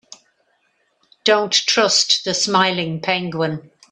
[1.25, 3.69] Don't trust the smiling penguin.